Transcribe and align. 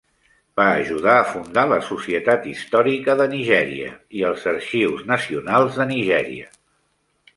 Va 0.59 0.63
ajudar 0.77 1.17
a 1.17 1.25
fundar 1.33 1.65
la 1.71 1.77
Societat 1.89 2.47
Històrica 2.53 3.15
de 3.19 3.27
Nigèria 3.35 3.91
i 4.21 4.25
els 4.31 4.49
Arxius 4.55 5.05
Nacionals 5.13 5.79
de 5.83 5.87
Nigèria. 5.97 6.51